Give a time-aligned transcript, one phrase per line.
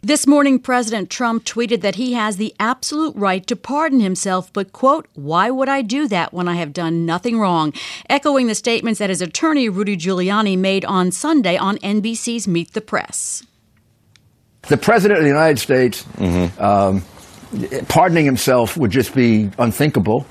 [0.00, 4.72] This morning, President Trump tweeted that he has the absolute right to pardon himself, but,
[4.72, 7.72] quote, why would I do that when I have done nothing wrong?
[8.08, 12.80] Echoing the statements that his attorney, Rudy Giuliani, made on Sunday on NBC's Meet the
[12.80, 13.42] Press.
[14.68, 16.04] The President of the United States.
[16.04, 16.62] Mm-hmm.
[16.62, 17.02] Um,
[17.88, 20.26] pardoning himself would just be unthinkable,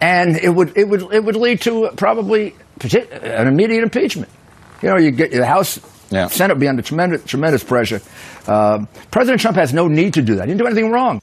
[0.00, 4.30] and it would it would it would lead to probably an immediate impeachment.
[4.80, 5.78] You know, you get the House
[6.12, 6.28] yeah.
[6.28, 8.00] Senate would be under tremendous, tremendous pressure.
[8.46, 10.46] Uh, President Trump has no need to do that.
[10.46, 11.20] He didn't do anything wrong.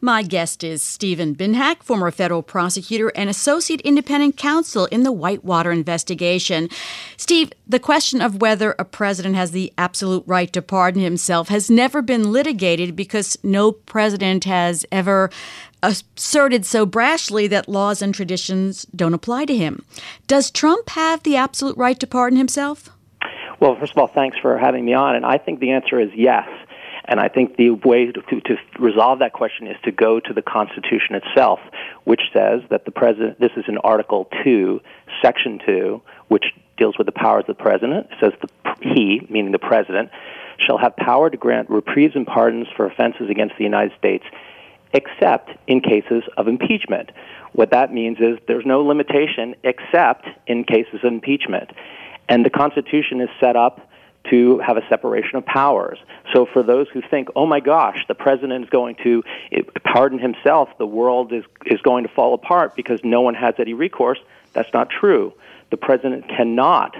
[0.00, 5.72] My guest is Stephen Binhak, former federal prosecutor and associate independent counsel in the Whitewater
[5.72, 6.68] investigation.
[7.16, 11.68] Steve, the question of whether a president has the absolute right to pardon himself has
[11.68, 15.30] never been litigated because no president has ever
[15.82, 19.84] asserted so brashly that laws and traditions don't apply to him.
[20.28, 22.90] Does Trump have the absolute right to pardon himself?
[23.60, 25.16] Well, first of all, thanks for having me on.
[25.16, 26.48] And I think the answer is yes.
[27.04, 30.42] And I think the way to, to, resolve that question is to go to the
[30.42, 31.58] Constitution itself,
[32.04, 34.80] which says that the president, this is in Article 2,
[35.22, 36.44] Section 2, which
[36.76, 38.08] deals with the powers of the president.
[38.10, 40.10] It says the, he, meaning the president,
[40.58, 44.24] shall have power to grant reprieves and pardons for offenses against the United States,
[44.92, 47.10] except in cases of impeachment.
[47.52, 51.70] What that means is there's no limitation except in cases of impeachment.
[52.28, 53.88] And the Constitution is set up
[54.30, 55.98] to have a separation of powers.
[56.34, 59.22] So for those who think, oh my gosh, the president is going to
[59.84, 63.74] pardon himself, the world is, is going to fall apart because no one has any
[63.74, 64.18] recourse,
[64.52, 65.32] that's not true.
[65.70, 66.94] The president cannot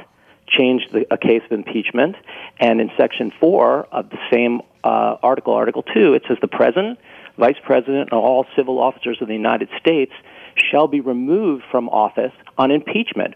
[0.46, 2.16] change the, a case of impeachment.
[2.58, 6.98] And in Section 4 of the same uh, article, Article 2, it says the president,
[7.36, 10.12] vice president, and all civil officers of the United States
[10.70, 13.34] shall be removed from office on impeachment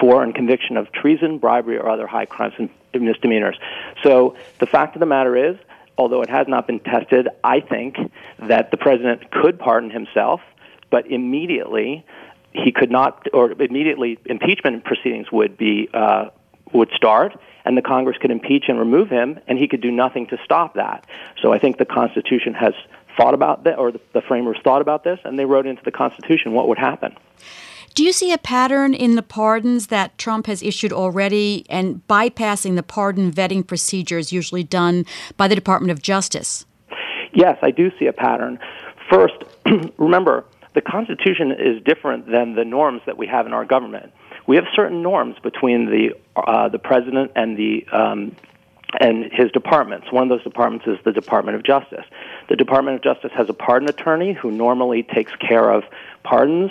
[0.00, 3.58] for and conviction of treason, bribery, or other high crimes and misdemeanors.
[4.02, 5.56] So the fact of the matter is,
[5.98, 7.96] although it has not been tested, I think
[8.38, 10.40] that the president could pardon himself,
[10.90, 12.04] but immediately
[12.52, 16.28] he could not, or immediately impeachment proceedings would be uh,
[16.72, 20.26] would start, and the Congress could impeach and remove him, and he could do nothing
[20.28, 21.06] to stop that.
[21.40, 22.72] So I think the Constitution has
[23.16, 25.90] thought about that, or the, the framers thought about this, and they wrote into the
[25.90, 27.16] Constitution what would happen.
[27.94, 32.74] Do you see a pattern in the pardons that Trump has issued already and bypassing
[32.74, 35.04] the pardon vetting procedures usually done
[35.36, 36.64] by the Department of Justice?
[37.34, 38.58] Yes, I do see a pattern.
[39.10, 39.34] First,
[39.98, 40.44] remember,
[40.74, 44.10] the Constitution is different than the norms that we have in our government.
[44.46, 48.34] We have certain norms between the uh, the president and the um,
[49.00, 50.10] and his departments.
[50.10, 52.04] One of those departments is the Department of Justice.
[52.48, 55.84] The Department of Justice has a pardon attorney who normally takes care of
[56.24, 56.70] pardons.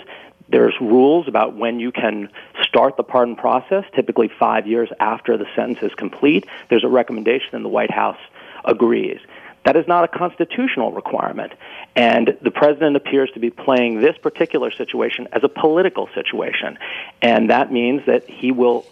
[0.51, 2.29] There's rules about when you can
[2.62, 6.45] start the pardon process, typically five years after the sentence is complete.
[6.69, 8.19] There's a recommendation, and the White House
[8.66, 9.19] agrees.
[9.63, 11.53] That is not a constitutional requirement.
[11.95, 16.78] And the president appears to be playing this particular situation as a political situation.
[17.22, 18.85] And that means that he will,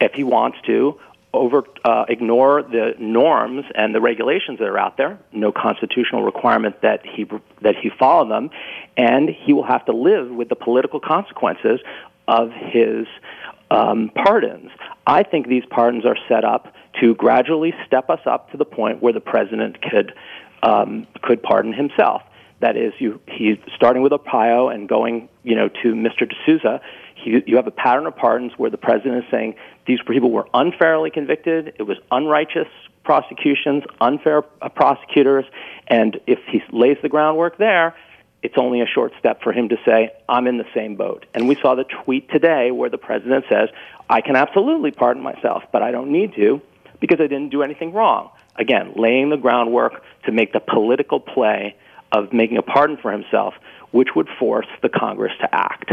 [0.00, 0.98] if he wants to,
[1.34, 5.18] over uh, ignore the norms and the regulations that are out there.
[5.32, 7.26] No constitutional requirement that he
[7.62, 8.50] that he follow them,
[8.96, 11.80] and he will have to live with the political consequences
[12.28, 13.06] of his
[13.70, 14.70] um, pardons.
[15.06, 19.02] I think these pardons are set up to gradually step us up to the point
[19.02, 20.14] where the president could
[20.62, 22.22] um, could pardon himself.
[22.60, 26.28] That is, you he's starting with Arpaio and going, you know, to Mr.
[26.28, 26.80] D'Souza.
[27.24, 29.54] He, you have a pattern of pardons where the president is saying
[29.86, 31.74] these people were unfairly convicted.
[31.78, 32.68] It was unrighteous
[33.02, 35.44] prosecutions, unfair uh, prosecutors,
[35.88, 37.94] and if he lays the groundwork there,
[38.42, 41.24] it's only a short step for him to say, I'm in the same boat.
[41.34, 43.70] And we saw the tweet today where the president says,
[44.08, 46.60] I can absolutely pardon myself, but I don't need to
[47.00, 48.30] because I didn't do anything wrong.
[48.56, 51.74] Again, laying the groundwork to make the political play
[52.12, 53.54] of making a pardon for himself,
[53.94, 55.92] which would force the Congress to act.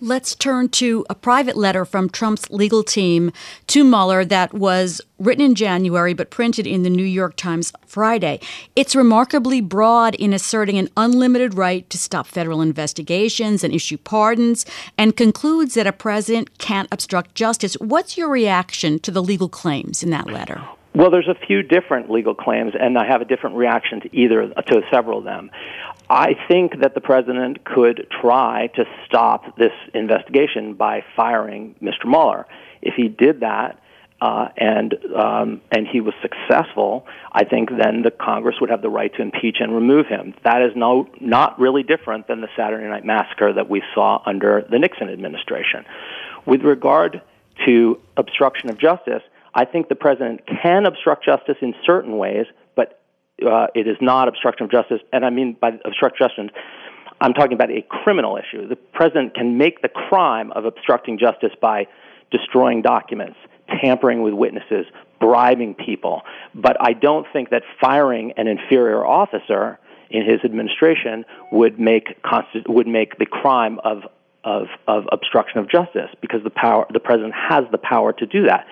[0.00, 3.30] Let's turn to a private letter from Trump's legal team
[3.66, 8.40] to Mueller that was written in January but printed in the New York Times Friday.
[8.74, 14.64] It's remarkably broad in asserting an unlimited right to stop federal investigations and issue pardons
[14.96, 17.74] and concludes that a president can't obstruct justice.
[17.74, 20.62] What's your reaction to the legal claims in that letter?
[20.96, 24.48] Well, there's a few different legal claims, and I have a different reaction to either
[24.48, 25.50] to several of them.
[26.08, 32.06] I think that the president could try to stop this investigation by firing Mr.
[32.06, 32.46] Mueller.
[32.80, 33.78] If he did that,
[34.22, 38.88] uh, and um, and he was successful, I think then the Congress would have the
[38.88, 40.32] right to impeach and remove him.
[40.44, 44.66] That is no not really different than the Saturday Night Massacre that we saw under
[44.70, 45.84] the Nixon administration.
[46.46, 47.20] With regard
[47.66, 49.22] to obstruction of justice,
[49.56, 52.44] I think the president can obstruct justice in certain ways,
[52.76, 53.00] but
[53.44, 55.00] uh, it is not obstruction of justice.
[55.14, 56.50] And I mean by obstruct justice,
[57.22, 58.68] I'm talking about a criminal issue.
[58.68, 61.86] The president can make the crime of obstructing justice by
[62.30, 63.38] destroying documents,
[63.80, 64.84] tampering with witnesses,
[65.20, 66.20] bribing people.
[66.54, 69.78] But I don't think that firing an inferior officer
[70.10, 72.08] in his administration would make
[72.68, 74.02] would make the crime of
[74.44, 78.46] of, of obstruction of justice because the power the president has the power to do
[78.46, 78.66] that.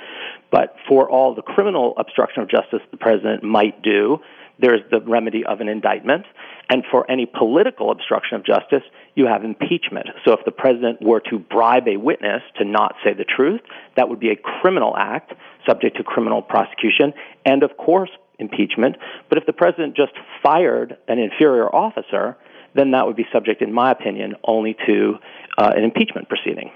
[0.54, 4.18] But for all the criminal obstruction of justice the president might do,
[4.60, 6.26] there's the remedy of an indictment.
[6.70, 8.84] And for any political obstruction of justice,
[9.16, 10.06] you have impeachment.
[10.24, 13.62] So if the president were to bribe a witness to not say the truth,
[13.96, 15.32] that would be a criminal act
[15.66, 17.14] subject to criminal prosecution
[17.44, 18.94] and, of course, impeachment.
[19.28, 22.36] But if the president just fired an inferior officer,
[22.74, 25.16] then that would be subject, in my opinion, only to
[25.58, 26.70] uh, an impeachment proceeding.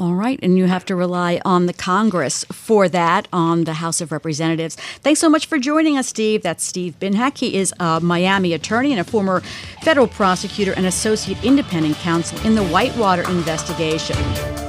[0.00, 4.00] All right, and you have to rely on the Congress for that, on the House
[4.00, 4.76] of Representatives.
[4.76, 6.42] Thanks so much for joining us, Steve.
[6.42, 7.38] That's Steve Binhak.
[7.38, 9.40] He is a Miami attorney and a former
[9.82, 14.67] federal prosecutor and associate independent counsel in the Whitewater investigation.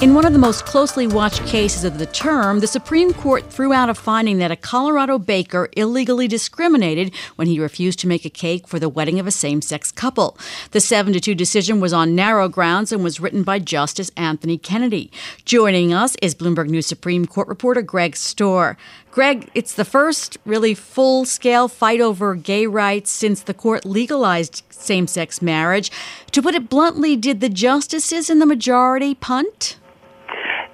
[0.00, 3.72] In one of the most closely watched cases of the term, the Supreme Court threw
[3.72, 8.30] out a finding that a Colorado baker illegally discriminated when he refused to make a
[8.30, 10.38] cake for the wedding of a same sex couple.
[10.70, 14.56] The 7 to 2 decision was on narrow grounds and was written by Justice Anthony
[14.56, 15.10] Kennedy.
[15.44, 18.76] Joining us is Bloomberg News Supreme Court reporter Greg Stohr.
[19.10, 24.62] Greg, it's the first really full scale fight over gay rights since the court legalized
[24.70, 25.90] same sex marriage.
[26.30, 29.76] To put it bluntly, did the justices in the majority punt?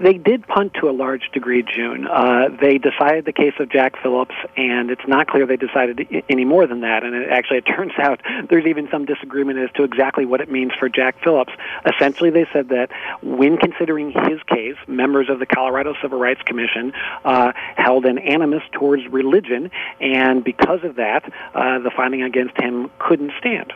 [0.01, 2.07] They did punt to a large degree, June.
[2.07, 6.45] Uh, they decided the case of Jack Phillips, and it's not clear they decided any
[6.45, 7.05] more than that.
[7.05, 10.51] And it, actually, it turns out there's even some disagreement as to exactly what it
[10.51, 11.53] means for Jack Phillips.
[11.87, 12.91] Essentially, they said that
[13.23, 16.93] when considering his case, members of the Colorado Civil Rights Commission
[17.25, 19.71] uh, held an animus towards religion,
[20.01, 21.25] and because of that,
[21.55, 23.73] uh, the finding against him couldn't stand.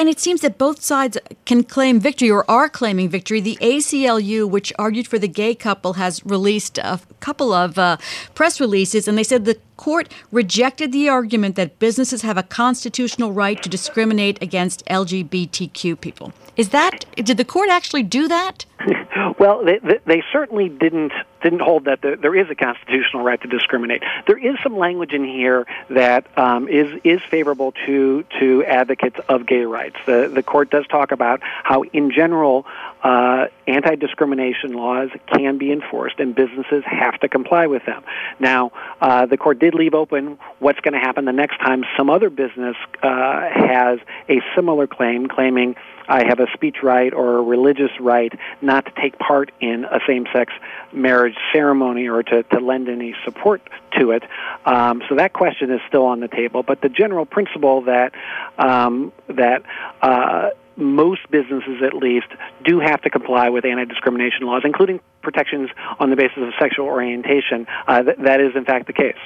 [0.00, 3.38] And it seems that both sides can claim victory or are claiming victory.
[3.38, 7.98] The ACLU, which argued for the gay couple, has released a couple of uh,
[8.34, 13.32] press releases, and they said the court rejected the argument that businesses have a constitutional
[13.32, 16.32] right to discriminate against LGBTQ people.
[16.56, 18.66] Is that did the court actually do that?
[19.38, 21.12] well, they, they certainly didn't
[21.42, 24.02] didn't hold that there is a constitutional right to discriminate.
[24.26, 29.46] There is some language in here that um, is is favorable to to advocates of
[29.46, 29.89] gay rights.
[30.06, 32.66] The the court does talk about how, in general,
[33.02, 38.02] uh, anti discrimination laws can be enforced, and businesses have to comply with them.
[38.38, 42.10] Now, uh, the court did leave open what's going to happen the next time some
[42.10, 43.98] other business uh, has
[44.28, 45.76] a similar claim, claiming
[46.10, 50.00] I have a speech right or a religious right not to take part in a
[50.06, 50.52] same sex
[50.92, 53.62] marriage ceremony or to, to lend any support
[53.98, 54.24] to it.
[54.66, 56.64] Um, so that question is still on the table.
[56.64, 58.12] But the general principle that
[58.58, 59.62] um, that
[60.02, 62.28] uh, most businesses, at least,
[62.64, 67.66] do have to comply with anti-discrimination laws, including protections on the basis of sexual orientation.
[67.86, 69.16] Uh, th- that is, in fact, the case.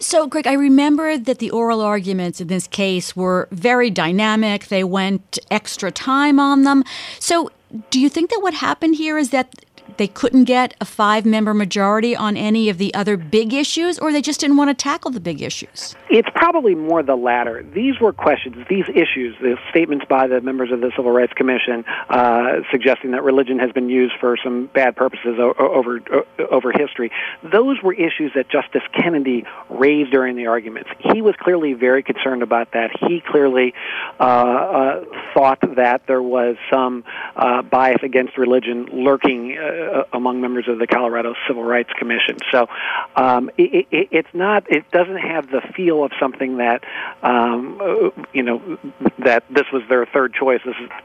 [0.00, 4.66] So, Greg, I remember that the oral arguments in this case were very dynamic.
[4.66, 6.84] They went extra time on them.
[7.18, 7.50] So,
[7.90, 9.64] do you think that what happened here is that
[9.96, 14.12] they couldn't get a five member majority on any of the other big issues, or
[14.12, 15.94] they just didn't want to tackle the big issues?
[16.10, 17.62] It's probably more the latter.
[17.62, 21.84] These were questions, these issues, the statements by the members of the Civil Rights Commission
[22.08, 26.00] uh, suggesting that religion has been used for some bad purposes over,
[26.50, 27.10] over history.
[27.42, 30.90] Those were issues that Justice Kennedy raised during the arguments.
[30.98, 32.90] He was clearly very concerned about that.
[33.08, 33.74] He clearly
[34.20, 37.04] uh, uh, thought that there was some
[37.36, 42.38] uh, bias against religion lurking uh, uh, among members of the Colorado Civil Rights Commission.
[42.50, 42.68] So
[43.16, 44.64] um, it, it, it's not.
[44.70, 46.84] It doesn't have the feel of something that
[47.22, 48.78] um, uh, you know
[49.18, 50.60] that this was their third choice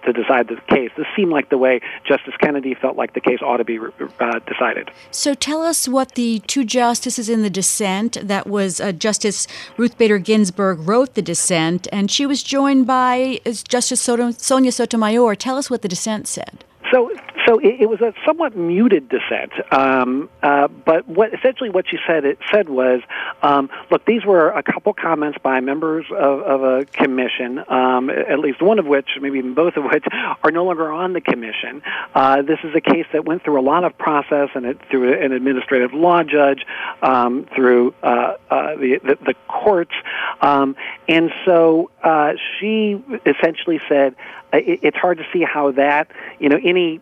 [0.05, 0.91] to decide the case.
[0.98, 4.39] This seemed like the way Justice Kennedy felt like the case ought to be uh,
[4.39, 4.91] decided.
[5.12, 8.17] So tell us what the two justices in the dissent.
[8.21, 13.39] That was uh, Justice Ruth Bader Ginsburg wrote the dissent, and she was joined by
[13.45, 15.36] Justice Soto- Sonia Sotomayor.
[15.36, 16.63] Tell us what the dissent said.
[16.91, 17.12] So
[17.50, 21.98] So it, it was a somewhat muted dissent, um, uh, but what essentially what she
[22.06, 23.01] said it said was,
[23.41, 28.38] um, look, these were a couple comments by members of, of a commission, um, at
[28.38, 30.06] least one of which, maybe even both of which,
[30.44, 31.82] are no longer on the commission.
[32.13, 35.12] Uh, this is a case that went through a lot of process and it through
[35.20, 36.63] an administrative law judge,
[37.01, 39.96] um, through uh, uh, the, the, the courts,
[40.41, 40.75] um,
[41.08, 44.15] and so uh, she essentially said
[44.53, 47.01] it, it's hard to see how that, you know, any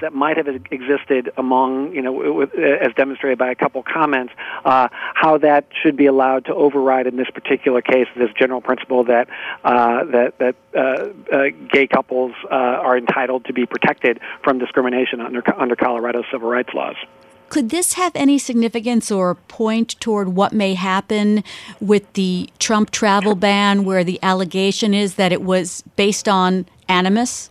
[0.00, 4.32] that might have existed among, you know, as demonstrated by a couple comments,
[4.64, 9.04] uh, how that should be allowed to override in this particular case this general principle
[9.04, 9.28] that
[9.64, 15.20] uh, that that uh, uh, gay couples uh, are entitled to be protected from discrimination
[15.20, 16.96] under under Colorado civil rights laws.
[17.48, 21.42] Could this have any significance or point toward what may happen
[21.80, 27.48] with the Trump travel ban, where the allegation is that it was based on animus?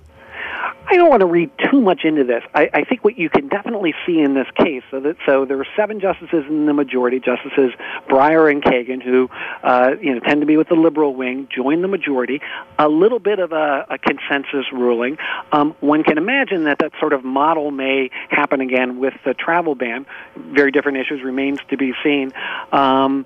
[0.89, 2.43] I don't want to read too much into this.
[2.55, 5.57] I, I think what you can definitely see in this case, so that so there
[5.57, 7.73] were seven justices in the majority, Justices
[8.09, 9.29] Breyer and Kagan, who
[9.63, 12.39] uh, you know tend to be with the liberal wing, joined the majority.
[12.79, 15.17] A little bit of a, a consensus ruling.
[15.51, 19.75] Um, one can imagine that that sort of model may happen again with the travel
[19.75, 20.05] ban.
[20.37, 22.31] Very different issues remains to be seen.
[22.71, 23.25] Um,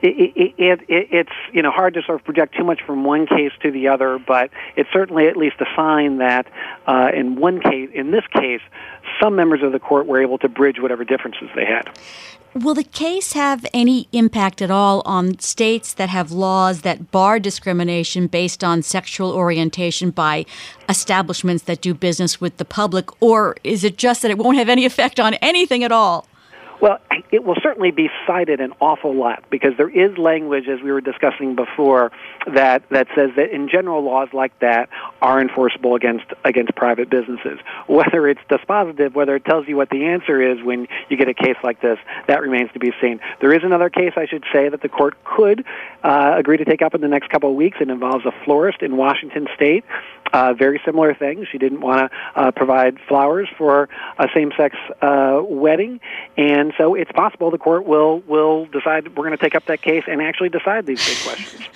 [0.00, 3.26] it, it, it, it's you know hard to sort of project too much from one
[3.26, 6.46] case to the other, but it's certainly at least a sign that
[6.88, 8.62] uh, in one case, in this case,
[9.22, 11.90] some members of the court were able to bridge whatever differences they had.
[12.54, 17.38] Will the case have any impact at all on states that have laws that bar
[17.38, 20.46] discrimination based on sexual orientation by
[20.88, 24.70] establishments that do business with the public, or is it just that it won't have
[24.70, 26.26] any effect on anything at all?
[26.80, 26.98] Well,
[27.32, 31.00] it will certainly be cited an awful lot because there is language, as we were
[31.00, 32.12] discussing before,
[32.46, 34.88] that, that says that in general laws like that
[35.20, 37.58] are enforceable against against private businesses.
[37.88, 41.34] Whether it's dispositive, whether it tells you what the answer is when you get a
[41.34, 43.20] case like this, that remains to be seen.
[43.40, 45.64] There is another case, I should say, that the court could
[46.04, 47.78] uh, agree to take up in the next couple of weeks.
[47.80, 49.84] It involves a florist in Washington State.
[50.32, 51.46] Uh, very similar thing.
[51.50, 56.00] She didn't want to uh, provide flowers for a same-sex uh, wedding,
[56.36, 59.82] and so it's possible the court will will decide we're going to take up that
[59.82, 61.62] case and actually decide these big questions.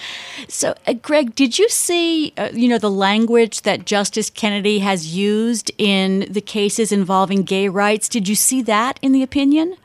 [0.49, 5.15] So, uh, Greg, did you see, uh, you know, the language that Justice Kennedy has
[5.15, 8.09] used in the cases involving gay rights?
[8.09, 9.77] Did you see that in the opinion?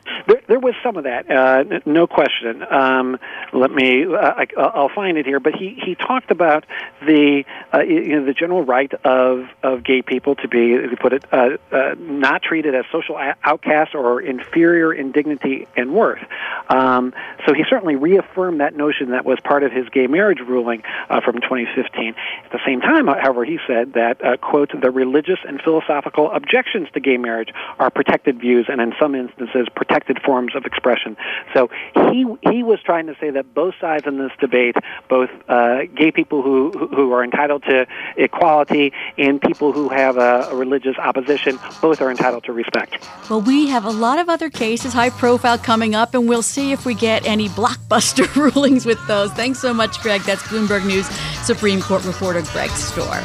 [0.48, 2.64] There, was some of that, uh, no question.
[2.70, 3.20] Um,
[3.54, 5.40] let me, uh, I, will find it here.
[5.40, 6.66] But he, he talked about
[7.06, 10.98] the uh, you know the general right of of gay people to be, if you
[10.98, 16.24] put it, uh, uh, not treated as social outcasts or inferior in dignity and worth.
[16.70, 17.14] Um,
[17.46, 21.22] so he certainly reaffirmed that notion that was part of his gay marriage ruling uh,
[21.22, 22.16] from 2015.
[22.46, 27.00] At the same time, however, he said that quote the religious and philosophical objections to
[27.00, 27.50] gay marriage
[27.80, 31.18] are protected views and in some instances protected forms of expression.
[31.54, 31.70] So
[32.12, 34.76] he he was trying to say that both sides in this debate,
[35.10, 40.48] both uh, gay people who who are entitled to equality and people who have a,
[40.52, 43.08] a religious opposition, both are entitled to respect.
[43.30, 46.72] Well, we have a lot of other cases, high profile, coming up, and we'll see
[46.72, 49.32] if we get any blockbuster rulings with those.
[49.32, 50.22] Thanks so much, Greg.
[50.22, 51.08] That's Bloomberg News
[51.46, 53.24] Supreme Court reporter Greg Stohr.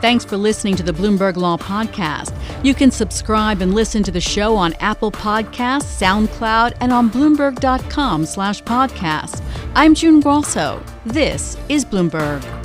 [0.00, 2.34] Thanks for listening to the Bloomberg Law Podcast.
[2.64, 8.24] You can subscribe and listen to the show on Apple Podcasts, SoundCloud, and on Bloomberg.com
[8.24, 9.42] slash podcast.
[9.74, 10.82] I'm June Grasso.
[11.04, 12.63] This is Bloomberg.